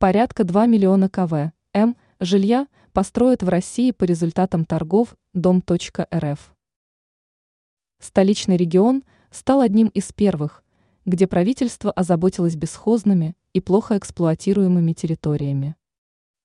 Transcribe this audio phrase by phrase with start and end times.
[0.00, 6.54] Порядка 2 миллиона КВ, М, жилья построят в России по результатам торгов дом.рф.
[8.00, 10.62] Столичный регион стал одним из первых,
[11.04, 15.74] где правительство озаботилось бесхозными и плохо эксплуатируемыми территориями.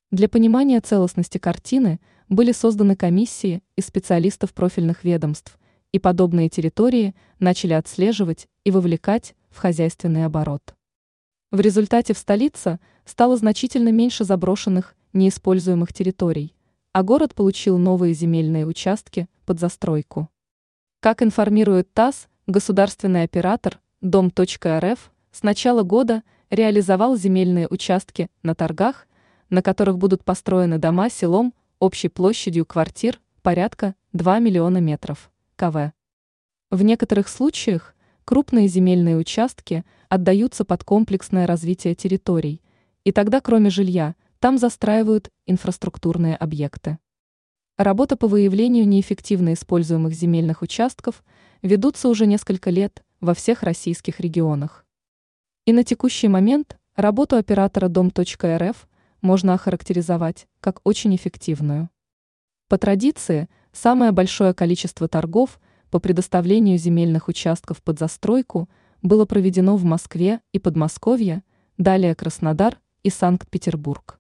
[0.09, 1.99] Для понимания целостности картины
[2.29, 5.59] были созданы комиссии из специалистов профильных ведомств,
[5.91, 10.73] и подобные территории начали отслеживать и вовлекать в хозяйственный оборот.
[11.53, 16.55] В результате в столице стало значительно меньше заброшенных, неиспользуемых территорий,
[16.93, 20.29] а город получил новые земельные участки под застройку.
[20.99, 29.07] Как информирует ТАСС, государственный оператор Дом.рф с начала года реализовал земельные участки на торгах,
[29.51, 35.93] на которых будут построены дома селом общей площадью квартир порядка 2 миллиона метров КВ.
[36.71, 37.93] В некоторых случаях
[38.25, 42.61] крупные земельные участки отдаются под комплексное развитие территорий,
[43.03, 46.97] и тогда кроме жилья там застраивают инфраструктурные объекты.
[47.77, 51.23] Работа по выявлению неэффективно используемых земельных участков
[51.61, 54.85] ведутся уже несколько лет во всех российских регионах.
[55.65, 58.87] И на текущий момент работу оператора Дом.рф
[59.21, 61.89] можно охарактеризовать как очень эффективную.
[62.67, 65.59] По традиции, самое большое количество торгов
[65.93, 68.67] по предоставлению земельных участков под застройку
[69.03, 71.43] было проведено в Москве и Подмосковье,
[71.77, 74.19] далее Краснодар и Санкт-Петербург.